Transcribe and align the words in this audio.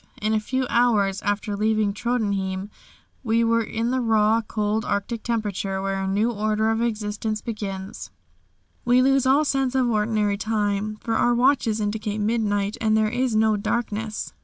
In 0.19 0.33
a 0.33 0.39
few 0.39 0.65
hours 0.67 1.21
after 1.21 1.55
leaving 1.55 1.93
Tröndhjem 1.93 2.69
we 3.23 3.43
were 3.43 3.61
in 3.63 3.91
the 3.91 4.01
raw, 4.01 4.41
cold 4.41 4.83
Arctic 4.83 5.21
temperature 5.21 5.79
where 5.79 6.01
a 6.01 6.07
new 6.07 6.31
order 6.31 6.71
of 6.71 6.81
existence 6.81 7.39
begins. 7.39 8.09
We 8.83 9.03
lose 9.03 9.27
all 9.27 9.45
sense 9.45 9.75
of 9.75 9.87
ordinary 9.87 10.37
time, 10.39 10.95
for 11.01 11.13
our 11.13 11.35
watches 11.35 11.79
indicate 11.79 12.17
midnight, 12.17 12.77
and 12.81 12.97
there 12.97 13.11
is 13.11 13.35
no 13.35 13.57
darkness. 13.57 14.33